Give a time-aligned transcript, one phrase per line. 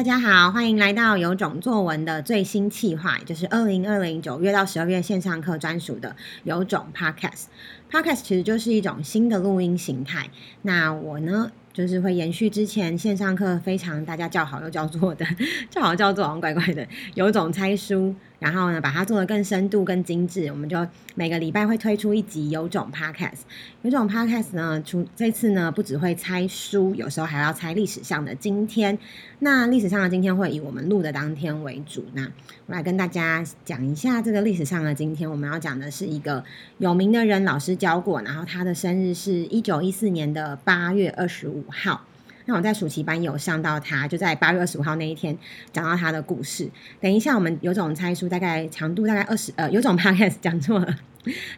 [0.00, 7.44] 大家好，欢迎来到有种作文的最新企划，就是二零二零九月到十二月线上课专属的有种 Podcast。
[7.90, 10.30] Podcast 其实就是一种新的录音形态。
[10.62, 15.26] 那我呢，就是会延续之前线上课非常大家叫好又叫座的，
[15.68, 18.14] 叫好叫座好像怪怪的，有种猜书。
[18.40, 20.48] 然后呢，把它做得更深度、更精致。
[20.48, 20.84] 我们就
[21.14, 23.42] 每个礼拜会推出一集有种 Podcast。
[23.82, 28.98] 有种 Podcast 呢，出这次呢不只会猜书，有时候还要猜历史上的今天。
[29.38, 32.04] 那历史上的今天会以我们录的当天为主。
[32.14, 32.24] 那
[32.66, 35.30] 我来跟大家讲一下这个历史上的今天。
[35.30, 36.42] 我们要讲的是一个
[36.78, 42.06] 有名的人，老师教过，然后他的生日是一九一四年的八月二十五号。
[42.50, 45.38] 那我在暑期班有上到他，就在八月二十五号那一天
[45.72, 46.68] 讲到他的故事。
[47.00, 50.96] 等一下，我们有种猜书，大概长度大概二十，呃，有种 podcast 讲错了，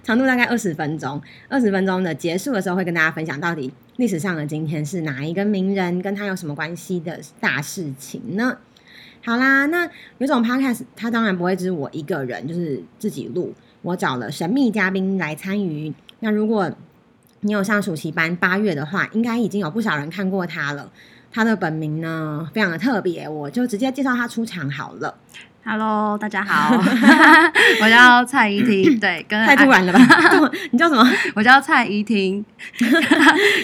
[0.02, 1.18] 长度大概二十分钟。
[1.48, 8.58] 二十分钟的结束的时候，会跟大家分享到底历史上的今天是哪一个名人，跟他有什么关系的大事情呢？
[9.24, 15.94] 好啦，那有种 podcast，他当然不会只是我一个人，就是自己录，我找了神秘嘉宾来参与。
[16.20, 16.70] 那如果
[17.44, 20.88] 你有上暑期班八月的话，应该已经有不少人看过他了。
[21.32, 25.12] 他的本名呢，非常的特别，我就直接介绍他出场好了。
[25.64, 26.76] Hello，大家好，
[27.82, 28.96] 我叫蔡宜婷。
[29.00, 29.98] 对，跟太突然了吧？
[30.70, 31.04] 你叫什么？
[31.34, 32.44] 我叫蔡宜婷，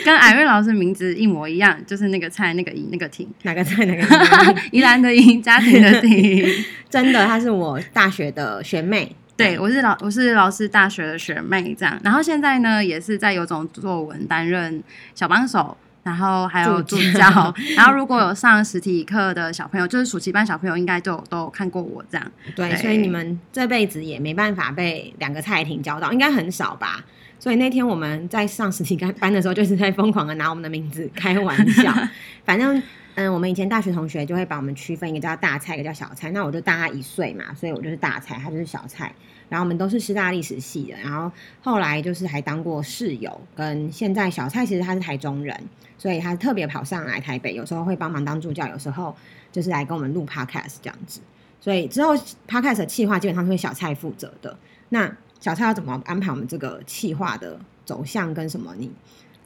[0.05, 3.29] 跟艾瑞老师名字一模一样，就是那个蔡，那个宜，那个婷。
[3.43, 3.84] 哪个蔡？
[3.87, 4.56] 哪个婷？
[4.73, 6.45] 宜兰的宜，家庭的 庭。
[6.91, 9.15] 真的，她是我大学的学妹。
[9.39, 14.83] 对，我是老我是老师大学的学妹，这样，然后现在呢也是在有种作文担任
[15.14, 22.33] 小帮手，然后还有助教， 然后如果有上实体课的小朋友，就是暑期班小朋友，应该都有都有看过我这样。
[22.56, 27.05] 对，所以你们这辈子也没办法被两个蔡婷教到，应该很少吧？
[27.39, 31.94] 所以那天我们在上实体班的时候，就是在疯狂的拿我们的名字开玩笑。
[32.44, 32.83] 反正
[33.19, 36.31] 嗯，我们以前大学同学就会把我们区分，一个叫大菜，一个叫小菜。
[36.31, 39.12] 那我就大他一岁嘛，所以我就是大菜，他就是小菜。
[39.49, 41.28] 然后我们都是师大历史系的，然后
[41.61, 45.61] 后来就是还当过室友，跟现在小蔡其实他是台中人，
[45.99, 49.12] 所以他特别跑上来台北，有时候会帮忙当助教，有时候
[49.51, 51.21] 就是来跟我们录 podcast 这样子。
[51.61, 52.15] 所以之后
[52.47, 54.57] podcast 的企划基本上是小蔡负责的。
[54.91, 58.77] 那小蔡要怎么安排我们这个企划的走向跟什么？
[58.78, 58.93] 你？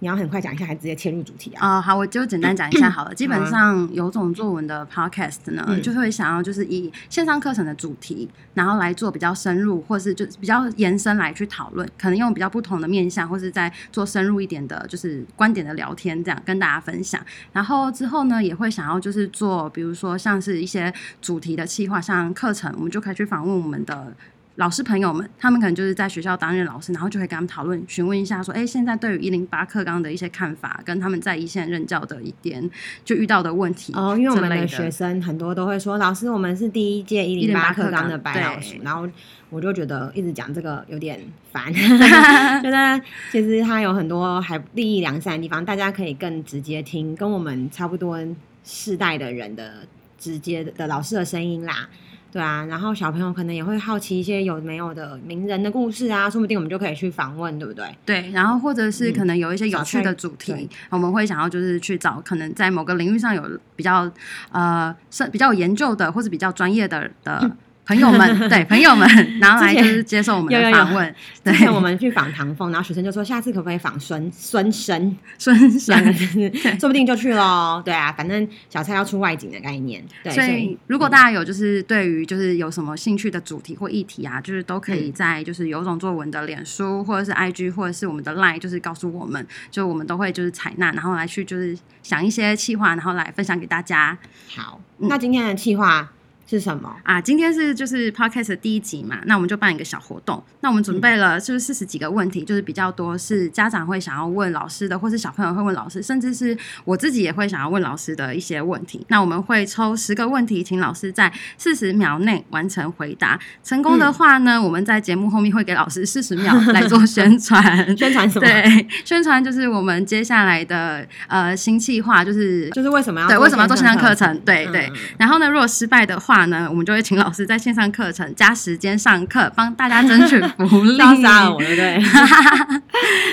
[0.03, 1.65] 你要很快讲一下，还直接切入主题啊？
[1.65, 3.15] 啊、呃，好，我就简单讲一下好了。
[3.15, 17.25] 基本上有种作文的 podcast 呢，嗯、就会想要就是以线上课程的主题，然后来做比较深入，或是就比较延伸来去讨论，可能用比较不同的面向，或是在做深入一点的，就是观点的聊天，这样跟大家分享。
[17.53, 24.13] 然后之后呢，也会想要就是做，比如说像是一些主题的企划，像课程，我们就可以去访问我们的。
[24.57, 32.71] 老师朋友们，他们可能就是在学校担任老师，然后就会跟他们讨论、询问一下，说：“哎，现在对于一零八课纲的一些看法，跟他们在一线任教的一点
[33.03, 39.09] 就遇到的问题。”哦，因为我们的学生很多都会说：“老师，我们是第一届一零八课纲的白老鼠。”然后
[39.49, 41.19] 我就觉得一直讲这个有点
[41.51, 41.73] 烦，
[42.63, 48.19] 觉得其实他有很多还利益良善的地方，大家可以更直接听，跟我们差不多
[48.65, 49.87] 世代的人的
[50.19, 51.89] 直接的老师的声音啦。
[52.33, 57.85] 对啊，然后小朋友可能也会好奇一些有没有的名人的故事啊，说不定我们就可以去访问，对不对？
[58.07, 63.43] 对，然后或者是可能有一些有趣的主题，嗯、我们会想要就是去找可能在某个领域上有
[63.77, 64.11] 比较
[64.51, 67.39] 呃是比较有研究的或者比较专业的的。
[67.43, 67.57] 嗯
[67.93, 69.07] 朋友们， 对朋友们，
[69.39, 71.15] 然后来就是接受我们的访问。
[71.45, 75.97] 之前我们去访唐凤，然后学生就说下次可不可以访孙孙生孙生，
[76.81, 77.83] 说不定就去喽。
[77.85, 80.03] 对啊，反正小蔡要出外景的概念。
[80.25, 94.17] 对，所以如果大家有就是对于就是有什么兴趣的主题或议题啊，就是都可以在就是有种作文的脸书或者是 IG 或者是我们的 Line，就是告诉我们，就我们都会就是采纳，然后来去就是想一些企划，然后来分享给大家。
[94.57, 96.11] 好，那今天的企划。
[96.59, 97.19] 是什么啊？
[97.19, 100.43] 今天是就是 podcast 的第一集嘛，那我们就办一个小活动。
[100.61, 109.03] 那我们准备了就是四十几个问题，就是比较多是家长会想要问老师的，或是小朋友会问老师，甚至是我自己也会想要问老师的一些问题。
[109.09, 113.41] 那我们会抽十个问题，请老师在四十秒内完成回答。
[113.65, 117.63] 成功的话呢，嗯、我们在节目后面会给老师四十秒来做宣传。
[117.97, 118.47] 宣传什么？
[118.47, 124.39] 对，宣传就是我们接下来的呃新计划，就是就是为什么要对为什么要做线上课程？
[124.41, 124.87] 对对。
[124.93, 126.42] 嗯、然后呢，如果失败的话。
[126.51, 130.99] 呢，我们就会请老师在线上课程加时间上课，帮大家争取福利。
[131.23, 132.03] 杀了我，对不对？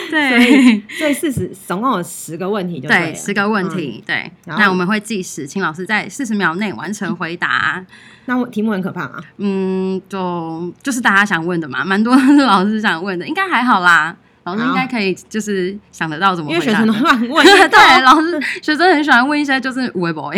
[0.12, 4.04] 对，所以四十总共有十个问题就对，对十个问题。
[4.04, 7.76] 嗯、对，那我们会计时，请老师在四十秒内完成回答。
[7.78, 7.86] 嗯、
[8.26, 9.22] 那题目很可怕吗？
[9.38, 14.16] 嗯，就就是大家想问的嘛，蛮多是 老师想问的，应该还好啦。
[14.44, 16.62] 老师应该可以，就是想得到怎么回答。
[16.62, 20.36] 因为学生都乱问，对，老师学生很喜欢问一些就是无谓 boy。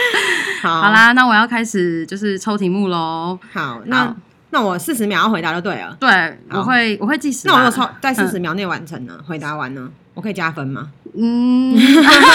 [0.62, 3.38] 好，好啦，那我要开始就是抽题目喽。
[3.52, 4.16] 好，那好
[4.50, 5.96] 那我四十秒要回答就对了。
[6.00, 7.46] 对，我会我会计时。
[7.46, 9.14] 那我有抽在四十秒内完成呢？
[9.18, 9.90] 嗯、回答完呢？
[10.14, 10.90] 我可以加分吗？
[11.16, 11.76] 嗯，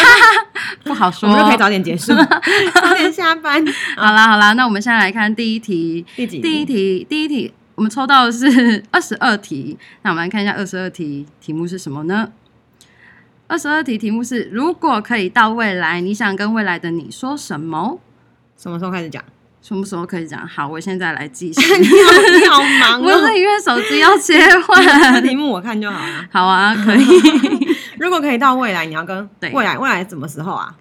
[0.85, 1.27] 不好说。
[1.27, 2.13] 我们就可以早点结束，
[2.73, 3.65] 早点下班。
[3.97, 6.05] 好啦好啦，那我们现在来看第一题。
[6.15, 6.41] 第几题？
[6.41, 9.77] 第一题，第一题，我们抽到的是二十二题。
[10.03, 12.29] 那我们来看一下二十二题题目是什么呢？
[13.53, 17.99] 二十二题题目是：如果可以到未来，你想跟未来的你说什么？
[18.57, 19.23] 什么时候开始讲？
[19.61, 20.47] 什么时候可以讲？
[20.47, 21.61] 好，我现在来计时。
[21.77, 23.03] 你好忙哦！
[23.05, 26.25] 不是因为手机要切换题目，我看就好了。
[26.31, 27.05] 好啊，可以。
[27.99, 30.75] 如果可以到未来，你要跟未来，未来什么时候啊？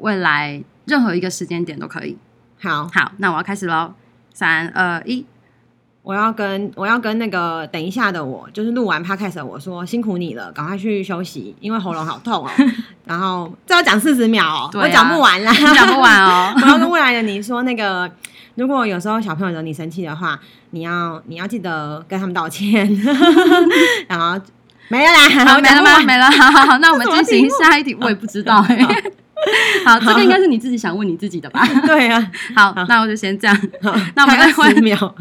[0.00, 2.16] 未来任何一个时间点都可以。
[2.62, 3.92] 好，好，那我要开始喽。
[4.32, 5.26] 三、二、一。
[6.04, 12.50] 我要跟我要跟那个等一下的我，就是录完 podcast 的我说辛苦你了，赶快去休息，因为喉咙好痛哦。
[13.06, 16.52] 然后这要讲四十秒哦，啊、我讲不完啦，讲不完哦。
[16.62, 18.10] 我要跟未来的你说，那个
[18.56, 20.38] 如果有时候小朋友惹你生气的话，
[20.72, 22.86] 你要你要记得跟他们道歉。
[24.06, 24.38] 然后
[24.88, 25.98] 没了啦，好没了吗？
[26.04, 26.30] 没了。
[26.30, 29.12] 好好好，那我们进行下一题，我也不知道哎、欸。
[29.84, 31.66] 好，这个应该是你自己想问你自己的吧？
[31.86, 32.30] 对啊。
[32.54, 33.60] 好，那我就先这样。
[34.14, 35.14] 那我们再换秒，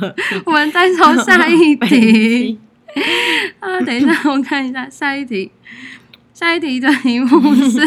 [0.46, 2.60] 我们再抽下一题。
[3.60, 5.52] 啊，等一下，我看一下下一题。
[6.34, 7.80] 下一题的题目是，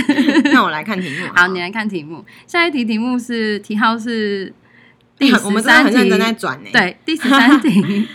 [0.53, 1.27] 那我来看题目。
[1.35, 2.25] 好，你来看题目。
[2.47, 4.53] 下一题题目是题号是
[5.19, 5.47] 第十三题。
[5.47, 6.71] 我们很认真在转呢。
[6.73, 8.07] 对，第十三题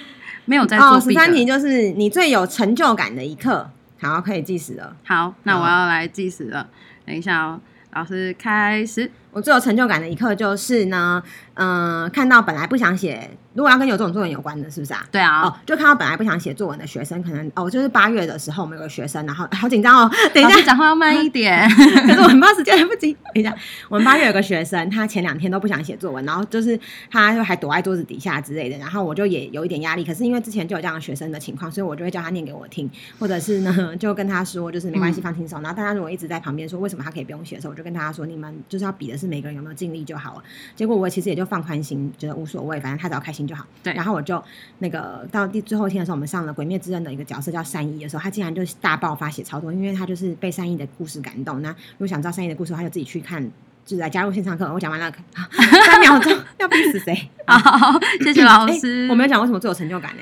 [0.46, 1.00] 没有在做。
[1.00, 3.70] 十三题就是你最有成就感的一刻。
[4.00, 4.96] 好，可以计时了。
[5.04, 6.68] 好，那我要来计时了。
[7.06, 7.60] 等一下哦。
[7.94, 11.22] 老师开始，我最有成就感的一刻就是呢，
[11.56, 13.30] 嗯、呃，看到本来不想写。
[13.54, 15.06] 如果要跟有这种作文有关的，是不是啊？
[15.12, 15.42] 对啊。
[15.42, 20.10] 哦，就看到本来不想写作文的学生，可能哦，就是八月的时候，我们有个学生，然后好紧张哦。
[20.34, 21.70] 等一下，讲话要慢一点。
[22.08, 23.12] 可是我很怕时间来不及。
[23.34, 23.54] 等一下，
[23.90, 26.80] 我们八月有个学生，他前两天都不想写作文，然后就是
[27.10, 30.06] 他就还躲在桌子底下之类的，然后我就也有一点压力。
[30.06, 32.90] 可是因为之前就有这样的学生的情况，所以我就会叫他念给我听，
[33.20, 35.60] 或者是呢，就跟他说，就是没关系，放轻松。
[35.60, 40.44] 嗯、然后大家如果一直在旁边说为什么他可以不用写的时候，我就跟他说，你们就是要比的是每个人有没有尽力就好了。
[40.76, 43.64] 结果我其实也就放宽心，觉得无所谓，反正他只要开心就好。
[43.84, 44.22] 对，然后我。
[44.22, 44.42] 就
[44.78, 51.62] 那个到第最后一天的时候，我们上了《鬼灭之刃》的一个角色叫善逸的时候，他竟然就大爆发写超多，因为他就是被善逸的故事感动。
[51.62, 53.44] 那如果想知道善逸的故事，他就自己去看，
[53.84, 54.72] 就是来加入线上课。
[54.72, 55.12] 我讲完了，
[55.86, 57.30] 三秒钟 要逼死谁？
[57.46, 59.08] 好，谢谢老师。
[59.10, 60.22] 我没有讲为什么最有成就感呢？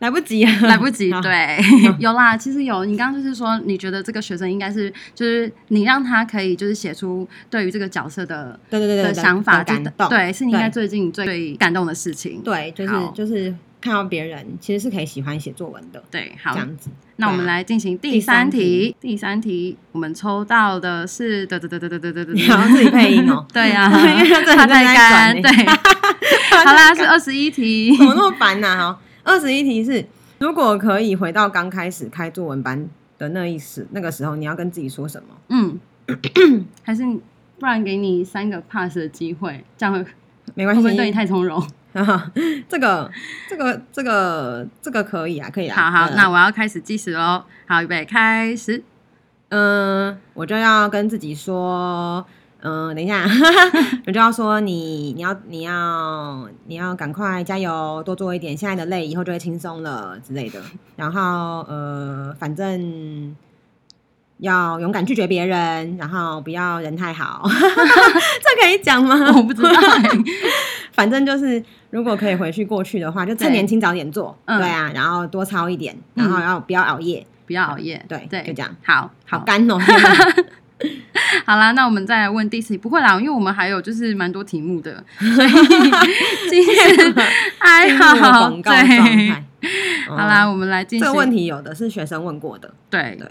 [0.00, 1.10] 来不及，来不及。
[1.22, 1.58] 对，
[1.98, 2.84] 有啦，其实有。
[2.84, 12.40] 你刚刚就是说，你觉得这个学生应该是，就是你让他可以，就是写出对于这个角色的，对对对的想法感动，对，是你应该最近最感动的事情。
[12.42, 16.02] 对，就是就是看到别人其实是可以喜欢写作文的。
[16.10, 16.90] 对，好，这样子。
[17.16, 18.94] 那我们来进行第三题。
[19.00, 23.44] 第三题，我们抽到的是，得得得得得得得得，然后 自己配音哦。
[23.52, 23.90] 对呀，
[24.24, 25.42] 因为他在干。
[25.42, 25.50] 对，
[26.64, 27.96] 好啦，是二十一题。
[27.96, 28.76] 怎么那么烦呢？
[28.76, 29.00] 哈。
[29.28, 30.06] 二十一题是：
[30.38, 32.88] 如果可以回到刚开始开作文班
[33.18, 35.28] 的那一时，那个时候，你要跟自己说什么？
[35.48, 35.78] 嗯，
[36.82, 37.04] 还是
[37.58, 40.04] 不然给你三个 pass 的机会，这样会
[40.54, 40.82] 没关系。
[40.82, 41.62] 会对你太从容。
[42.68, 43.10] 这个，
[43.48, 45.90] 这个，这个，这个可以啊，可以啊。
[45.90, 47.44] 好好，那我要开始计时喽。
[47.66, 48.82] 好，预备，开始。
[49.50, 52.24] 嗯，我就要跟自己说。
[52.60, 53.24] 嗯，等一下，
[54.06, 60.60] 我就要说你，你要，你要，你要赶快加油，多做一点，现在的累以后就会轻松了之类的。
[60.96, 61.20] 然后，
[61.68, 63.36] 呃，反正
[64.38, 67.42] 要勇敢拒绝别人，然后不要人太好。
[67.48, 69.16] 这可以讲吗？
[69.36, 69.70] 我不知道。
[70.92, 74.36] 反正就是，如果可以回去过去的话，就趁年轻早点做。
[74.44, 77.24] 对，对啊，然后多操一点，然后要不要熬夜？
[77.46, 78.04] 不要熬夜。
[78.08, 78.74] 对对，就这样。
[78.82, 79.78] 好好干哦。
[81.44, 82.78] 好啦，那我们再来问第四题。
[82.78, 85.50] 不会啦，因为我们还有就是蛮多题目的，所以
[86.48, 87.14] 今天
[87.58, 88.50] 还好。
[88.50, 89.32] 对，
[90.08, 91.06] 好啦，我们来进行。
[91.06, 93.28] 这个问题有的是学生问过的，对对。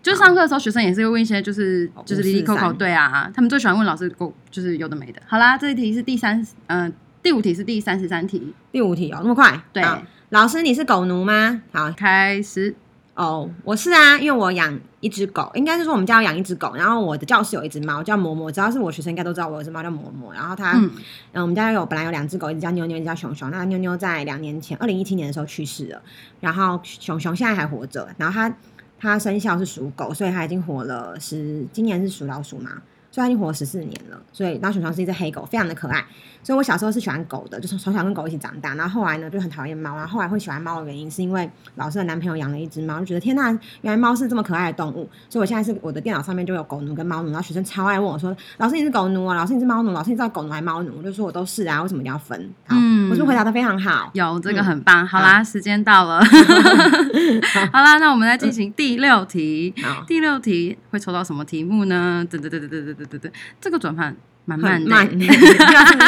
[0.00, 4.10] 就上课的时候，学生也是会问一些，就是就是哩哩扣扣，对啊，他们最喜欢问老师，
[4.50, 5.20] 就是有的没的。
[5.26, 6.90] 好啦，这一题是第三，嗯，
[7.22, 8.54] 第五题是第三十三题。
[8.72, 9.60] 第五题哦，那么快？
[9.72, 9.84] 对。
[10.30, 11.62] 老师，你是狗奴吗？
[11.72, 12.74] 好，开始。
[13.18, 20.88] 哦，我是啊，因为我养一只狗，应该是说我们家有养一只狗，然后我的教室有一只猫叫嬷嬷，只要是我学生应该都知道我有只猫叫嬷嬷，然后它，嗯，
[21.32, 26.00] 嗯，我们家有本来有两只狗，一只叫妞妞，一只叫熊熊，那妞妞在两年前，二零一七年的时候去世了，
[26.38, 28.56] 然后熊熊现在还活着，然后它
[29.00, 32.70] 它生肖是属狗，所以它已经活了十，今年是属老鼠嘛。
[33.10, 34.20] 所以它已经活了十四年了。
[34.34, 36.04] 所以，然后熊熊是一只黑狗，非常的可爱。
[36.42, 38.74] 所以我小时候是喜欢狗的，就是从小跟狗一起长大。
[38.74, 39.96] 然后后来呢，就很讨厌猫。
[39.96, 45.08] 然后后来会喜欢猫的原因，是因为老师的男朋友养了一只猫，就觉得天呐，原来猫是这么可爱的动物。
[45.28, 47.30] 所以我现在是我的电脑上面就有狗奴跟猫奴。
[47.30, 49.34] 然后学生超爱问我说：“老师你是狗奴啊？
[49.34, 49.92] 老师你是猫奴？
[49.92, 52.38] 老师你知道狗奴还是猫奴？”我就说我都是啊，为什么你要分？
[52.66, 54.10] 好，嗯，我就回答的非常好？
[54.14, 55.04] 有这个很棒。
[55.04, 56.20] 嗯、好啦，时间到了。
[57.72, 59.74] 好啦，那我们来进行第六题。
[60.06, 62.26] 第六题会抽到什么题目呢？
[62.30, 64.16] 对对对对对对对对对，这个转盘。
[64.48, 65.06] 慢慢的， 慢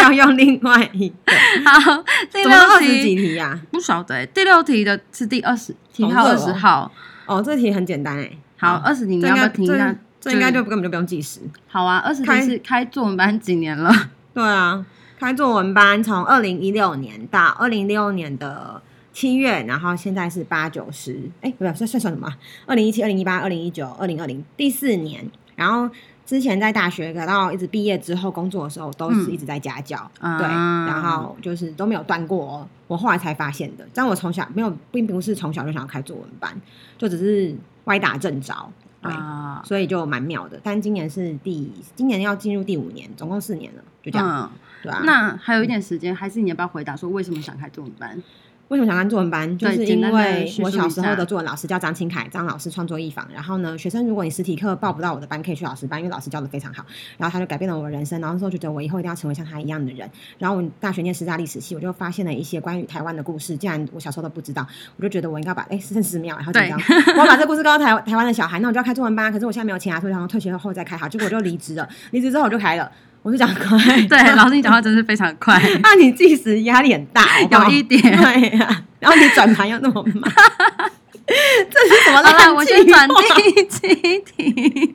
[0.02, 1.14] 要用另外一个。
[1.62, 3.60] 好，第六题几题呀、啊？
[3.70, 4.24] 不晓得、欸。
[4.32, 6.90] 第六题的是第二十题号二十号。
[7.26, 8.38] 哦，这题很简单哎、欸。
[8.56, 9.94] 好，二十题你要不要听一下？
[10.18, 11.40] 这应该就根本就不用计时。
[11.68, 13.92] 好啊，二十题是开作文班几年了？
[14.32, 14.86] 对啊，
[15.18, 18.80] 开作文班从二零一六年到二零一六年的
[19.12, 22.26] 七月，然后现在是八九十，哎，不要算算算什么？
[22.64, 25.90] 二零一七、二零一八、二零一九、二零二零，第四年，然后。
[26.30, 32.68] 之前在大学，等到一直毕业之后工作的时候，都是一直在家教，嗯、对，然后就是都没有断过、哦。
[32.86, 36.56] 我后来才发现的，但我从小没有，并不是从小就想要开作文班，
[36.96, 37.52] 就只是
[37.86, 38.54] 歪打正着，
[39.02, 40.60] 对，啊、所以就蛮妙的。
[40.62, 45.02] 但今年是第，今年要进入第五年，总共四年了，就这样，嗯、对啊。
[45.04, 48.22] 那还有一点时间，还是你要不要回答说为什么想开作文班？
[48.70, 49.58] 为什么想看作文班？
[49.58, 53.26] 就是因为我小时候的作文老师叫张清凯，张老师创作一坊。
[53.34, 56.86] 然后呢，学生如果你实体课报不到我的班，可以去老师班，因为老师教的非常好。
[57.18, 58.20] 然后他就改变了我的人生。
[58.20, 60.08] 然后那时候觉得我以后一定要成为像他一样的人。
[60.38, 64.64] 然后我大学念师大历史系，我就发现了一些关于台湾的故事，既然我小时候都不知道。
[64.96, 68.60] 我就觉得我应该把哎，剩十秒，然后紧张， 对我要把这个故事告诉台台湾的小孩。
[68.60, 71.08] 那我就要开作文班，可是我现在没有钱啊，所以然后退学后再开好。
[71.08, 72.88] 结果我就离职了，离职之后我就开了。
[73.22, 75.60] 我就讲快，对，老师你讲话真是非常快。
[75.82, 78.82] 那 你计时压力很大，有一点，对呀。
[78.98, 80.32] 然后你转盘又那么慢，
[81.26, 82.22] 这是什么？
[82.22, 84.94] 好了，我先转第七题。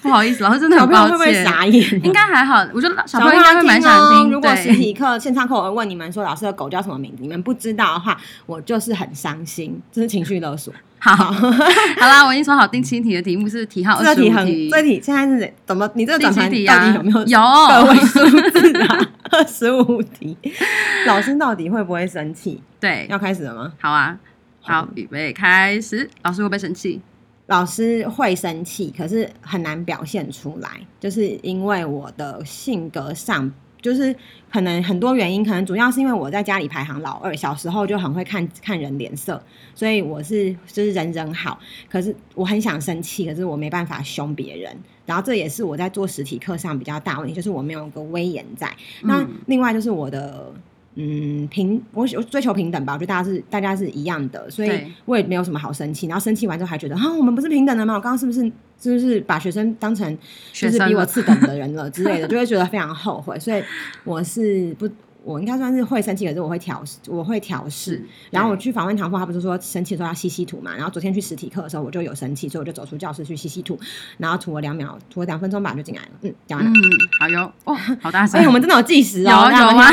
[0.00, 1.10] 不好意思，老师真的很抱歉。
[1.10, 2.00] 会不会傻眼？
[2.04, 4.30] 应该还好，我觉得小朋友应该会蛮想听。
[4.30, 8.16] 如果实体课、线上课，我会问你们说老师的狗叫什么名字，你们不知道的话，
[8.46, 10.72] 我就是很伤心，这是情绪勒索。
[11.00, 14.68] 好， 好啦，我已经说好第七题的题目是题号二十五题。
[14.70, 15.88] 这题现在是怎么？
[15.94, 19.10] 你这个转盘到底有没有有个位数字啊？
[19.30, 20.36] 二十五题，
[21.06, 22.60] 老师到底会不会生气？
[22.80, 23.72] 对，要开始了吗？
[23.80, 24.18] 好啊，
[24.60, 26.08] 好，预备开始。
[26.22, 27.00] 老师会不会生气？
[27.46, 30.68] 老师会生气，可是很难表现出来，
[31.00, 34.14] 就是因为我的性格上，就是
[34.50, 39.42] 可能很多原因，可能主要是因为我在家里排行老二，小时候就很会看看人脸色，
[39.74, 41.58] 所以我是就是人人好，
[41.88, 48.68] 可是我很想生气，可是我没办法凶别人，然后这也是我在做实体课上比较大问题，就是我没有个威严在。
[49.02, 50.52] 嗯、那另外就是我的。
[50.94, 54.70] 嗯，平我我追求平等吧，我觉得大家是大家是一样的，所以
[55.04, 56.06] 我也没有什么好生气。
[56.06, 57.94] 然后生气完之后还觉得啊，我们不是平等的吗？
[57.94, 58.40] 我刚刚是不是
[58.80, 60.18] 是不是把学生当成
[60.52, 63.38] 就是比我次等的人了之类的，就会觉得非常后悔。
[63.38, 63.62] 所以
[64.04, 64.88] 我是不。
[65.28, 68.02] 我应该算是会生气，可是我会调试，我会调试。
[68.30, 70.74] 然后我去访问唐凤，他不是说生气的时候要吸吸吐嘛？
[70.74, 73.78] 然后昨天去实体课的时候，我就有生气，所以我就走出教室去吸吸吐，
[74.16, 76.08] 然后吐了两秒，吐了两分钟吧，就进来了。
[76.22, 76.72] 嗯，讲完了。
[76.72, 76.80] 嗯，
[77.20, 78.40] 好哟，哦，好大声！
[78.40, 79.86] 哎，我们真的有计时哦，有有啊，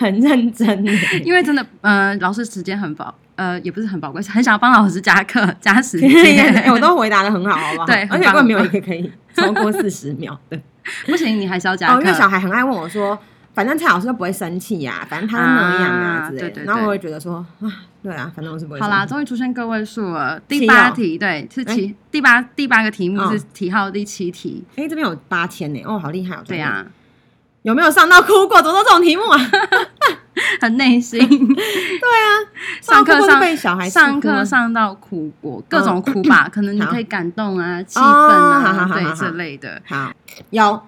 [0.00, 0.86] 很认真。
[1.22, 6.64] 因为真的，呃，老师时间很宝，呃，也不是很宝贵，很想要帮老师加课加时间。
[6.72, 7.86] 我都回答的很好，好不好？
[7.86, 10.58] 对，而且根本没有一个可以超过四十秒的。
[11.04, 12.00] 不行，你还是要加课。
[12.00, 13.18] 因为小孩很爱问我说。
[13.56, 16.46] 反正蔡老师都不会生气呀、啊，反正他是那样啊之类的。
[16.46, 17.72] 啊、对对对，然后我会觉得说啊，
[18.02, 18.80] 对啊，反正我是不会。
[18.80, 24.62] 好啦，终于出现个位数了，第八题，对，是七，欸、第八第八个题目是题号第七题。
[24.72, 26.42] 哎、欸，这边有八千呢，哦，好厉害哦。
[26.46, 26.86] 对呀、啊，
[27.62, 28.60] 有没有上到哭过？
[28.60, 29.38] 怎么这种题目啊？
[30.60, 31.18] 很内心。
[31.26, 32.28] 对啊，
[32.82, 39.80] 上课上被小孩上课上到哭过，各种哭吧，嗯、可能你可以感动啊、气好愤啊，对这类的。
[39.86, 40.12] 好，
[40.50, 40.78] 有。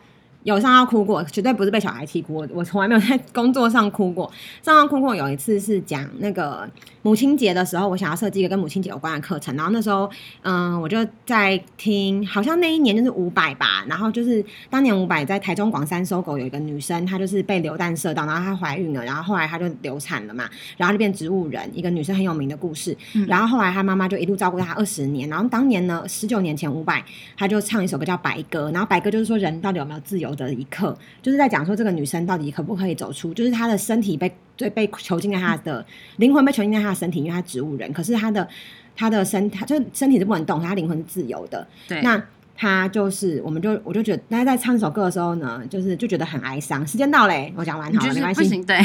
[0.48, 2.46] 有上到哭过，绝对不是被小孩气哭。
[2.54, 4.30] 我从来没有在 工作上哭过。
[4.62, 6.66] 上到哭过有一次是讲那个
[7.02, 9.54] 母亲节的时候，我想要设计一个跟母亲节有关的课程。
[9.56, 10.08] 然后那时候，
[10.40, 13.84] 嗯，我就在听，好像那一年就是五百吧。
[13.86, 21.70] 然后就是当年五百在台中广山收狗，有一个女生，她就是被流弹射到，然后她怀孕了，然后后来她就流产了嘛，然后就变植物人。
[21.74, 22.96] 一个女生很有名的故事。
[23.26, 25.28] 然后后来她妈妈就一路照顾她二十年。
[25.28, 27.04] 然后当年呢，十九年前五百
[27.36, 35.84] 他就唱一首歌叫《白鸽》，然后《白鸽》就是说人到底有没有自由的一刻，就是在讲说这个女生到底可不可以走出，就是她的身体被对被囚禁在她的
[36.16, 38.48] 灵魂被囚禁在她的身体，因为她植物人，可是她的
[38.96, 41.66] 她的身她就身体是不能动，她灵魂是自由的。
[41.86, 42.24] 对，那
[42.60, 46.84] 他就是，我们就我就觉得，大家在唱这首歌的时候呢，就是就觉得很哀伤。
[46.84, 48.60] 时间到嘞，我讲完好了，没关系。
[48.64, 48.76] 对，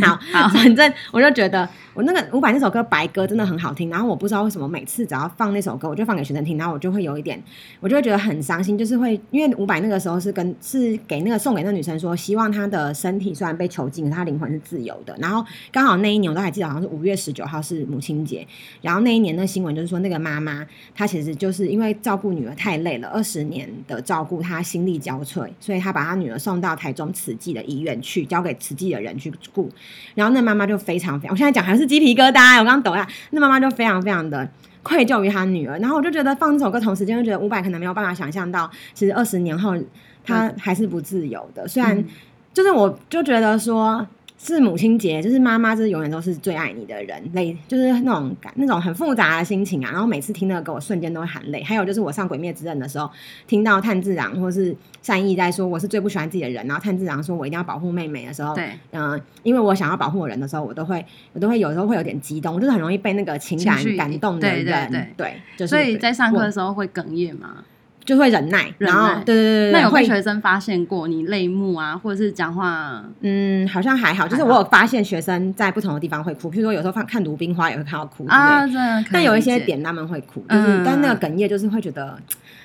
[0.00, 3.90] 好，好， 反正我就觉得，我那个伍佰那首歌《白歌》真的很好听。
[3.90, 7.42] 然后我不知道为什么每次只要放那首歌，我就放给学生听，然后我就会有一点，
[7.80, 15.16] 我就会觉得很伤心，就是会因为伍佰那个时候是跟是给那个送给那个女生说，希望她的身体虽然被囚禁，她灵魂是自由的。
[15.18, 18.46] 然后刚好那一年我都还记得，好像是五月十九号是母亲节。
[18.82, 20.64] 然后那一年那新闻就是说，那个妈妈
[20.94, 23.15] 她其实就是因为照顾女儿太累了。
[23.16, 29.70] 二十年的照顾，他心力交瘁，所以他把他女儿送到台中慈济的医院去，交给慈济的人去顾。
[30.14, 33.06] 然后那妈妈就非常非常，我现在讲还是鸡皮疙瘩，我刚刚抖了。
[33.30, 34.46] 那妈妈就非常非常的
[34.82, 35.78] 愧疚于他女儿。
[35.78, 39.74] 然后我就觉得放这首歌同时间，就觉得伍佰可能没有办法想象到，其实二十年后
[40.22, 41.66] 他还是不自由的。
[41.66, 42.04] 虽然
[42.52, 44.06] 就是我就觉得说。
[44.38, 49.90] 是母亲节，就是妈妈，就是永远都是最爱你的人，泪就是那种感，那种很复杂的心情啊。
[49.90, 51.62] 然后每次听那个歌，我瞬间都会含泪。
[51.62, 53.10] 还有就是我上《鬼灭之刃》的时候，
[53.46, 67.64] 听到炭治郎或是善意在说我是最不喜欢自己的人，然后炭治郎说我一定要保护妹妹的时候，对，嗯、呃，因为我想要保护我人的时候，我都会，我都会有时候会有点激动，就是很容易被那个情感感动的人，对对对，对就是、所以在上课的时候会哽咽吗？
[68.06, 73.04] 就会忍耐，然后对对对，那有被学生发现过你泪目啊，或者是讲话？
[73.20, 78.76] 嗯，好像还好，就是我有发现学生在不同的地方会哭，譬如说有时候看看鲁冰花也会看到哭啊，对。
[79.12, 82.16] 但有一些点他们会哭，就是但那个哽咽就是会觉得，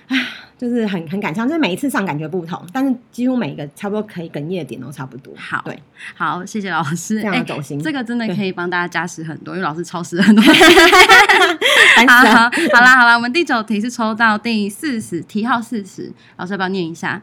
[0.07, 0.17] 唉。
[0.61, 5.33] 就是很很感伤，就是每一次上感觉不同，但是几乎每一个差不多可以哽咽的点都差不多。
[5.35, 5.81] 好，对，
[6.15, 10.43] 好，谢谢老师，非常走心，欸，这个真的可以帮大家加时很多，因为老师超时很多。
[12.07, 17.19] 好，好，好啦，好啦，我们第九题是抽到第四十题号四十，老师要不要念一下？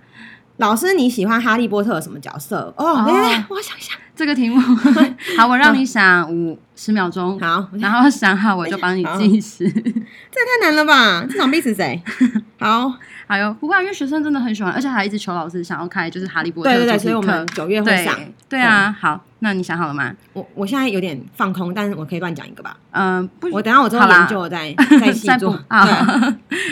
[0.57, 2.75] 老师，你喜欢哈利波特什么角色？
[2.77, 4.61] 哦，来来来，我想一下这个题目。
[5.39, 7.39] 好，我让你想五十秒钟。
[7.39, 9.71] 好，然后想好我就帮你计时。
[9.71, 11.25] 这太难了吧？
[11.31, 12.03] 这场币是谁？
[12.59, 12.93] 好。
[13.29, 16.71] 还有，不过因为学生真的很喜欢，而且还一直求老师想要开，就是哈利波特。
[16.71, 18.19] 对对对，所以我们九月会上。
[18.49, 20.11] 对啊，好，那你想好了吗？
[20.33, 22.75] 我我现在有点放空，但是我可以乱讲一个吧。
[22.93, 25.63] 嗯，不，我等下我之后研究再 再细做。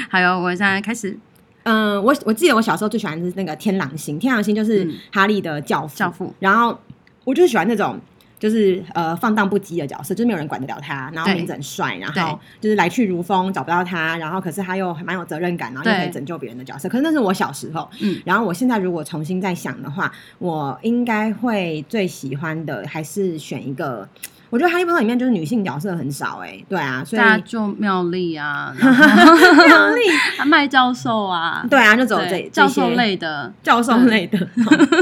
[0.08, 1.16] 还有， 我现在开始。
[1.64, 5.94] 嗯，我我记得我小时候最喜欢的是那个天狼星，天狼星就是哈利的教父。
[5.94, 6.34] 教父。
[6.40, 6.80] 然后
[7.24, 8.00] 我就喜欢那种。
[8.38, 16.88] 就是呃放荡不羁的角色，就是没有人管得了他，然后名字很帅，然后就是来去如风，找不到他，然后可是他又蛮有责任感，然后又可以拯救别人的角色。
[16.88, 24.08] 可是那是我小时候，嗯，然后我现在如果重新再想的话，我应该会最喜欢的还是选一个。
[24.56, 30.00] 我觉得《哈利波特》里面就是女性角色很少哎、欸，对啊，所以就妙丽啊， 妙丽、
[30.38, 34.38] 啊，麦教授啊， 对啊，就走这 教授类的，教授类的，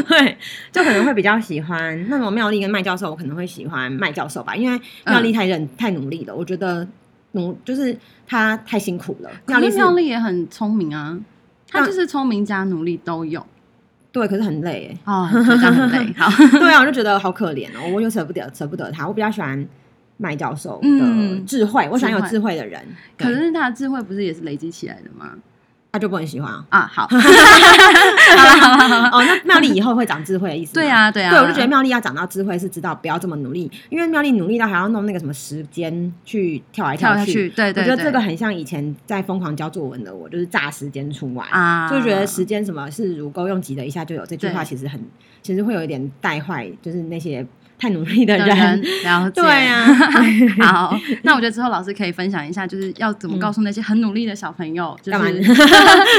[0.09, 0.37] 对，
[0.73, 6.85] 就可能会比较喜欢那种妙丽跟麦教授，我可能会喜欢麦教授吧，因为妙丽太认、嗯、太努力了，我觉得
[7.31, 9.31] 努就是她太辛苦了。
[9.47, 11.17] 妙丽妙丽也很聪明啊，
[11.71, 13.47] 她就是聪明加努力都有。
[14.15, 16.11] 对，可是很累哎，哦，这样很累。
[16.17, 19.09] 好，对啊，我就觉得好可怜哦，我又舍不得，舍不得他。
[19.09, 19.67] 我比较喜欢
[20.19, 22.81] 麦教授的智慧，我喜欢有智慧的人。
[23.19, 25.35] 可是他的智慧不是也是累积起来的吗？
[25.95, 26.91] 他就不很喜欢啊。
[26.93, 27.17] 好， 好
[29.17, 30.75] 哦，那 妙丽以后会长智慧的意思？
[30.75, 31.31] 对啊，对啊。
[31.31, 37.49] 对，我就觉得妙丽要长到智慧，是知道不要这么努力，因为妙丽努力到还要弄那个什么时间去跳来跳去。
[37.51, 37.85] 对对。
[37.85, 44.27] 我觉得这个很像以前在疯狂教作文的我，就是炸时间出来啊，就觉得时间什么是如钩，用急的一下就有。
[44.27, 45.01] 这句话其实很，
[45.43, 47.47] 其实会有一点带坏，就是那些。
[47.85, 49.43] 太努力的人，了解。
[49.43, 49.85] 对啊，
[50.65, 55.43] 好，那我觉得之后老师可以分享一下，就是要怎么告诉那些很努力的小朋友， 就是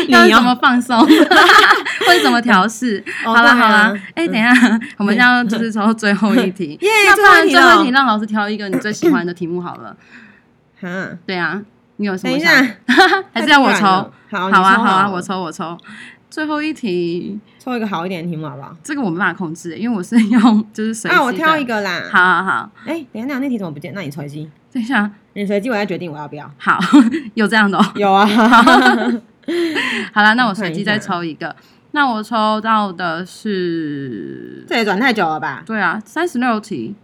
[0.09, 3.03] 要怎么放松，或者怎么调试。
[3.23, 4.53] 好了好了，哎，等一下，
[4.97, 9.97] 我们要就是抽最后一题，那不然最后一题让老师挑一个你最喜欢的题目好了。
[10.81, 11.59] 嗯，对啊，
[11.95, 12.37] 你有什么？
[12.37, 12.49] 等一下，
[13.33, 13.85] 还是要我抽？
[14.29, 15.75] 好，好啊，好啊，我抽，我抽。
[16.35, 18.75] 最后一题，抽一个好一点的题目好不好？
[18.83, 21.15] 这个我没办法控制，因为我是用就是随机。
[21.15, 22.03] 啊，我挑一个啦。
[22.11, 22.69] 好好好。
[22.85, 23.93] 哎、欸，等一下，那题怎么不见？
[23.93, 24.49] 那你随机。
[24.73, 26.51] 等一下，你随机，我再决定我要不要。
[26.57, 26.77] 好，
[27.35, 27.85] 有这样的、喔？
[27.95, 28.25] 有啊。
[30.11, 31.55] 好了，那我随机再抽一个。
[31.91, 35.63] 那我抽到的是，这也转太久了吧？
[35.65, 36.95] 对啊，三十六题，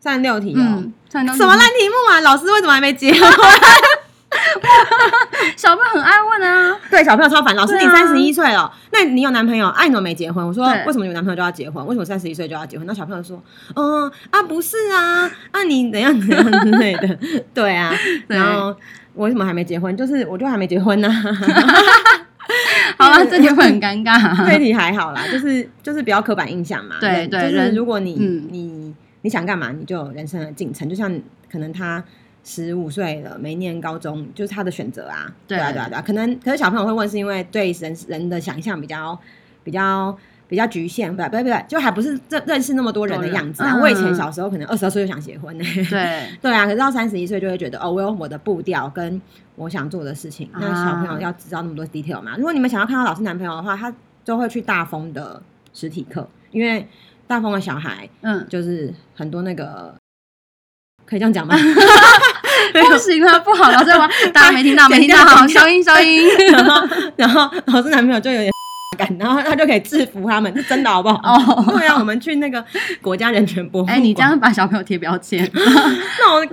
[0.00, 0.90] 三十六题哦、喔。
[1.12, 2.18] 什么烂题目啊？
[2.22, 3.14] 老师为什么还没结？
[5.56, 7.54] 小朋友很爱问啊，对，小朋友超烦。
[7.54, 9.68] 老师，你三十一岁了，那你有男朋友？
[9.68, 10.46] 哎，你怎么没结婚？
[10.46, 11.84] 我说，为什么有男朋友就要结婚？
[11.86, 12.86] 为什么三十一岁就要结婚？
[12.86, 13.42] 那小朋友说，
[13.76, 17.18] 嗯啊，不是啊，啊你怎样怎样之类的，
[17.54, 17.92] 对啊。
[18.26, 18.74] 然后
[19.14, 19.96] 我为什么还没结婚？
[19.96, 21.08] 就是我就还没结婚呢。
[22.98, 24.46] 好了，这题会很尴尬。
[24.50, 26.96] 这题还好啦，就是就是比较刻板印象嘛。
[27.00, 28.14] 对对，就是如果你
[28.50, 30.88] 你你想干嘛，你就有人生的进程。
[30.88, 31.12] 就像
[31.50, 32.02] 可能他。
[32.42, 35.32] 十五岁了，没念高中，就是他的选择啊。
[35.46, 36.02] 对，啊，对啊，对啊。
[36.02, 39.18] 可能，可是小朋友会问，是因为对人人的想象比较
[39.62, 40.16] 比较
[40.48, 43.72] 比较局限，不对，不对，不对，就还不是认认识那么多人的样子啊。
[43.74, 45.64] 嗯、我以前小时候可能二十二岁就想结婚呢。
[45.88, 46.64] 对， 对啊。
[46.64, 49.20] 可是到三十一岁就会觉得，哦，我有我的步调跟
[49.56, 50.48] 我想做的事情。
[50.52, 52.36] 啊、那小朋友要知道那么多 detail 嘛？
[52.36, 55.40] 如果你们想要看到老师男朋友的话，他就会去大风的
[55.72, 56.88] 实体课，因为
[57.26, 59.94] 大风的小孩，嗯，就是很多那个，
[61.06, 61.54] 可以这样讲吗？
[62.72, 66.28] 不行了，不好了，这玩 大家没听到，没听到，好，消音，消音。
[66.48, 68.52] 然后，然后老师男朋友就有点
[68.98, 71.18] 感，然后他就可以制服他们，是真的好不好？
[71.22, 72.64] 哦，对啊，我们去那个
[73.00, 73.96] 国家人权博物馆。
[73.96, 76.46] 哎，你这样把小朋友贴标签，那我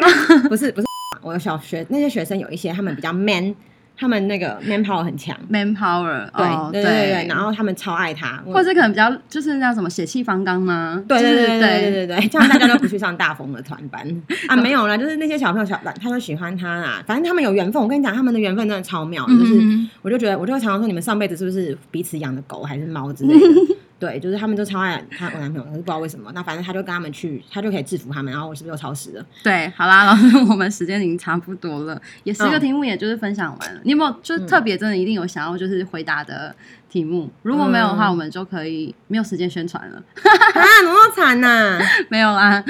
[0.49, 0.87] 不是不是，
[1.21, 3.55] 我的小学那些学生有一些，他们比较 man。
[3.97, 11.03] 他们那个 man power 很强，man power，对、哦、对对对，然后他们超爱他，或者可能比较就是那什么血气方刚吗？
[11.07, 11.91] 对对对对对。
[11.91, 14.05] 对对， 这样大家都不去上大风的团班。
[14.47, 17.81] 啊，没有啦，就是那些小朋友小，他就喜欢他啦，反正他们有缘分。
[17.81, 19.59] 我跟你讲，他们的缘分真的超妙，就是
[20.01, 23.75] 我就觉得，我就会常常说，你们上辈子是不是彼此养的狗还是猫之类的？
[23.99, 26.31] 对，就是他们都超爱他我男朋友，可是不知道为什么。
[26.35, 28.31] 那反正他就跟他们去，他就可以制服他们。
[28.31, 29.25] 然后我是不是又超时了？
[29.43, 33.79] 对，好啦，老师， 我们时间已经差不多了，也十个题目，也就是分享完了。
[33.79, 36.55] 哦、你有没有就特别真的一定有想要就是回答的
[36.89, 37.23] 题目？
[37.25, 39.97] 嗯、如果没有的话，我们就可以没有时间宣传了。
[40.23, 41.79] 啊，那么惨呐！
[42.09, 42.63] 没有啦，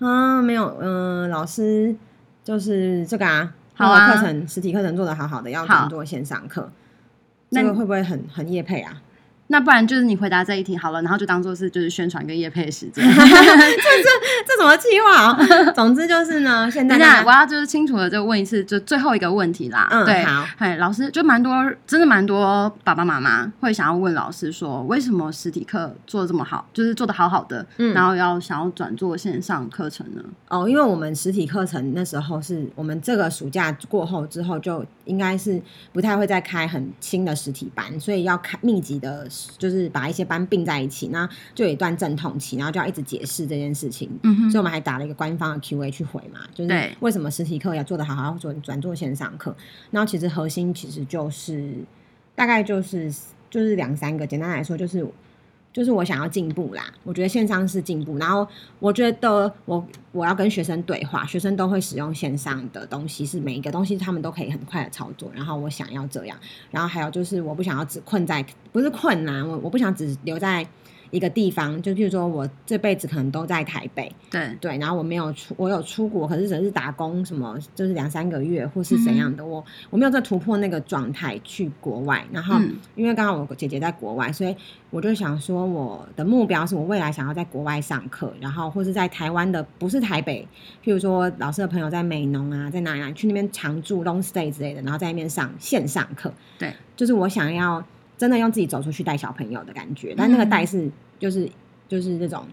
[0.00, 0.76] 啊，没有。
[0.82, 1.96] 嗯、呃，老师
[2.44, 6.70] 就是这个啊，好啊，课程实体课程做的好好的，要转做线上课，
[7.48, 9.00] 那个会不会很很业配啊？
[9.48, 13.04] 那不然就是你回答这一题好了，然后就当做是就是宣传跟业配的时间。
[13.06, 14.08] 这这
[14.46, 15.72] 这什么计划啊？
[15.72, 19.86] 总之就是呢，现在我要就是清楚的就问一次，就最后一个问题啦。
[19.90, 21.54] 嗯，对，好，嘿，老师就蛮多，
[21.86, 30.22] 真的蛮多爸爸妈妈会想要问老师说，为什么实体课做的这么好，就是做的好好的，嗯，然后要想要转做线上课程呢？
[30.48, 35.60] 哦，因为我们实体课程那时候是我们这个暑假过后之后，就应该是
[35.92, 39.28] 不太会再开很新的实体班，所以要开密集的。
[39.58, 44.10] 就是把一些班并在一起，那就有一段阵痛期，然后就要一直解释这件事情。
[44.22, 49.54] 嗯哼，所以我们还打了一个官方的 Q&A 去回嘛，就是为什么实体课要做的好好，要做转做线上课？
[49.90, 51.74] 然后其实核心其实就是
[52.34, 53.12] 大概就是
[53.50, 55.06] 就是两三个，简单来说就是。
[55.74, 58.46] 就是我想要进步啦，我觉得线上是进步，然后
[58.78, 66.38] 我觉得我我要跟学生对话，学生都会使用线上的东西，是每一个东西他们都可以很快的操作，然后我想要这样，
[66.70, 70.64] 然后还有就是我不想要只困在，不是困难，我我不想只留在。
[71.14, 82.24] 一个地方，就譬如说我这辈子可能都在台北，对对，然后我没有出，我有出国，可是只是打工什么，就是两三个月或是怎样的，嗯、我我没有再突破那个状态去国外。
[82.32, 84.56] 然后、嗯、因为刚好我姐姐在国外，所以
[84.90, 90.44] 我就想说，我的目标是我未来想要在国外上课，然后或是在台湾的不是台北，
[90.84, 96.32] 譬如说老师的朋友在美浓啊，在哪里去那边常住 long stay 之类的，然后在那边上线上课。
[96.58, 97.80] 对，就是我想要
[98.24, 100.78] 真的用自己走出去带小朋友的感觉，但那个带是。
[100.86, 101.48] 嗯就是
[101.88, 102.44] 就是那种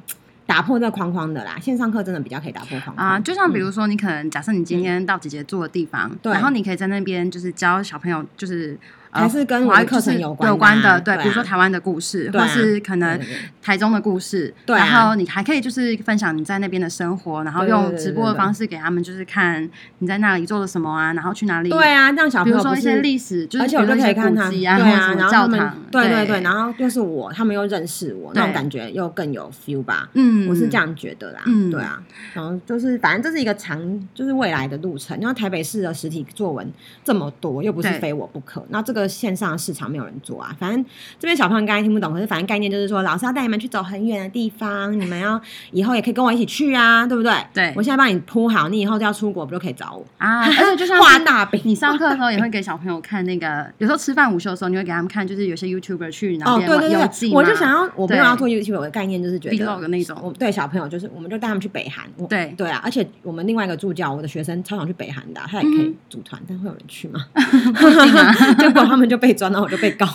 [0.45, 3.19] 打破这个框框的啦，线上课真的比较可以打破框框啊。
[3.19, 8.77] 就像比如说，你可能假设你今天到姐姐住的地方，对，然后你可以在那边就是教小朋友，就是。
[9.11, 13.19] 还是跟我的课程有关有关的，对，比如说台湾的故事，或是可能
[13.61, 14.77] 台中的故事，对。
[14.77, 19.69] 然后你还可以就是分享你在那边的生活，然后用直播的方式给他们，就是看
[19.99, 21.69] 你在那里做了什么啊，然后去哪里。
[21.69, 30.09] 对啊，让小朋友比如说一些历史，就是而且我就可以看他，对啊，然后教堂，对对对，然后又是我，他们又认识我，那种感觉又更有 feel 吧。
[30.13, 31.41] 嗯，我是这样觉得啦。
[31.47, 32.01] 嗯，对啊，
[32.33, 35.17] 然后就是反正这是一个长，就是未来的路程。
[35.19, 36.71] 然后台北市的实体作文
[37.03, 39.00] 这么多，又不是非我不可，那这个。
[39.07, 40.83] 线上的市场没有人做啊，反正
[41.19, 45.39] 这边小朋友刚才听不懂，可是反正概念就是说，老师要带你们去走很远的地方，你们要
[45.71, 47.33] 以后也可以跟我一起去啊，对不对？
[47.53, 50.41] 对，我现在帮你铺好，你以后就要出国，不就可以找我啊？
[50.59, 67.25] 而且就像画大饼，你上课的时候也会给小朋友看那个，有时候吃饭午休的时候，你会给他们看，就是有些 YouTuber 去哪边玩游记，我就想要，我没有要做 YouTuber 的概念，就是觉得 Vlog 那种，我对小朋友就是，我们就带他们去北韩，对对啊，而且我们另外一个助教，我的学生超想去北韩的，他也可以组团，但会有人去吗？
[68.91, 69.81] 他们就被抓到，我就。
[69.81, 70.05] 被告，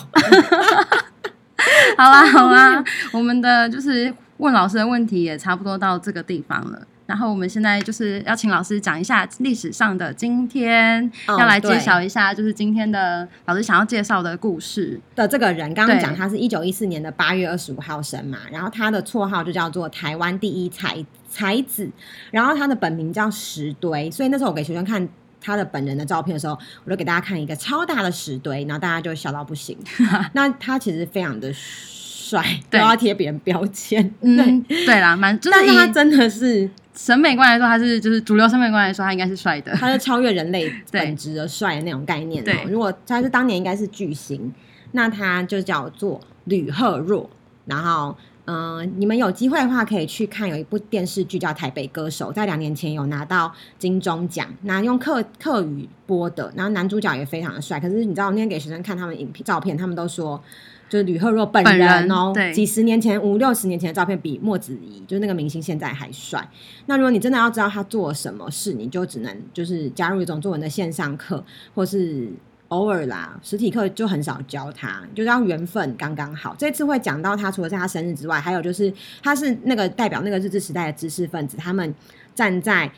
[1.97, 6.87] 好啦好啦，我们的就是问老师的问题也差不多到这个地方了。
[7.05, 15.73] 然后我们现在就是要请老师讲一下历史上的今天，要来介绍一下就是今天的老师想要介绍的故事的这个人。
[15.73, 21.89] 刚刚讲他是一九一四年的八月二十五号生嘛，然后他的绰号就叫做台湾第一才才子，
[22.31, 25.09] 然后他的本名叫石堆，所以那时候我给学生看。
[25.47, 29.77] 他的本人的照片的时候，我就给大家看一个超大的石堆，然后大家就笑到不行。
[30.33, 34.13] 那他其实非常的帅，都要贴别人标签。
[34.19, 39.71] 嗯，对啦，蛮，但是他真的是审美观来说，他是就是主流审美观来说，他应该是帅的。
[39.75, 42.43] 他是超越人类 本质的帅的那种概念。
[42.43, 44.53] 对，如果他是当年应该是巨星，
[44.91, 47.29] 那他就叫做吕赫若。
[47.65, 57.79] 然后，嗯、呃，你们有机会的话可以去看，有一部电视剧叫《台北歌手》，在两年前有拿到金钟奖，那用客客语播的，然后男主角也非常的帅。
[57.79, 60.41] 可是你知道，我那天给学生看他们影片照片，他们都说。
[60.89, 66.49] 就是吕赫若本人哦，对，几十年前五六十年前的照片比莫子仪，就是那个明星现在还帅。
[66.85, 71.43] 那如果你真的要知道他做什么事，你就只能就是加入一种作文的线上课，
[71.75, 72.29] 或是
[72.69, 76.55] 偶尔啦，实体课就很少教他，就让缘分刚刚好。
[76.57, 81.93] 这次会讲到他，除了在他生日之外，还有就是他是那个代表那个日治时代的知识分子，他们
[82.35, 82.91] 站在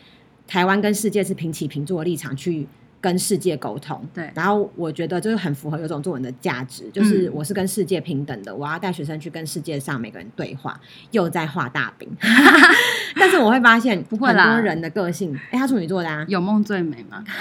[0.48, 2.68] 台湾跟世界是平起平坐的立场去。
[3.02, 10.78] 跟世界沟通，对，然后我觉得就是很符合有种作文的价值，就是我是跟世界平等的，我要带学生去跟世界上每个人对话，
[11.12, 12.10] 又在画大饼，
[13.16, 17.24] 但是我会发现不会啦，很多人的个性，哎，他处女座的啊，有梦最美吗？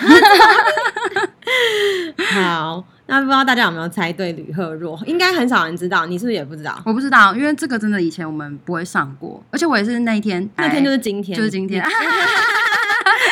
[2.35, 4.99] 好，那不知道大家有没有猜对吕赫若？
[5.07, 6.81] 应该很少人知道，你是不是也不知道？
[6.85, 11.83] 我不知道，因为这个真的以前我们不会上过，而且我也是那一天，那天就是今天，就是今天。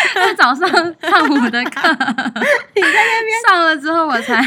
[0.37, 1.89] 早上上午的课，
[2.75, 4.43] 你在那边 上了之后，我才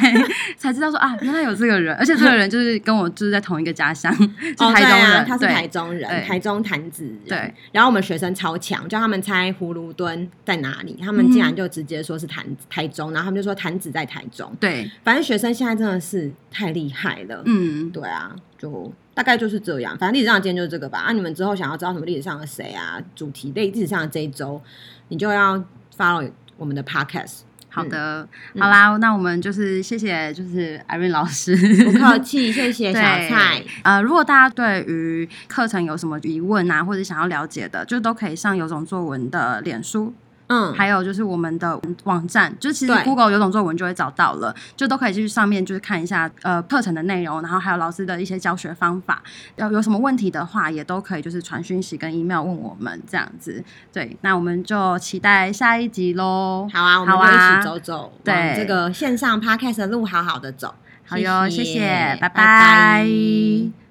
[0.58, 4.14] 才知道说啊，原来有这个人，而且这个人就是跟我就是在同一个家乡，
[4.58, 7.20] 就台中人，哦啊、他是台中人，台中潭子人。
[7.28, 14.52] 对，然后我们学生超强，叫他们猜葫芦墩在哪里，他们竟然就直接说是潭台中，然后他们就说潭子在台中。
[14.60, 17.42] 对，反正学生现在真的是太厉害了。
[17.46, 19.98] 嗯，对啊，就大概就是这样。
[19.98, 21.00] 反正历史上的今天就是这个吧。
[21.00, 23.02] 啊，你们之后想要知道什么历史上的谁啊？
[23.16, 24.62] 主题类历史上的这一周。
[25.08, 25.58] 你就要
[25.98, 27.40] follow 我们的 podcast。
[27.72, 33.64] 好的，嗯、好啦，那我们就是谢谢，就是 Irene 老师，不客气， 谢谢小蔡。
[33.84, 40.12] 呃，如果大家对于课程有什么疑问啊，或者想要了解的，就都可以上有种作文的脸书。
[40.50, 49.22] 嗯，还有就是我们的网站，就其实 Google 有种作文就会找到了，就都可以去上面就是看一下呃课程的内容，然后还有老师的一些教学方法。
[49.58, 53.64] 要有什么问题的话，也都可以就是传讯息跟 email 问我们这样子。
[53.94, 56.68] 对，那我们就期待下一集喽。
[56.74, 60.74] 好啊，我们就一起走走，对这个线上 Podcast 的路好好的走。
[61.06, 62.30] 好哟，谢谢，谢谢拜拜。
[62.30, 63.80] 拜拜。